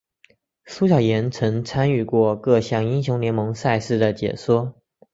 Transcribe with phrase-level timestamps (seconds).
[0.65, 4.73] 苏小妍曾参与过各项英雄联盟赛事的解说。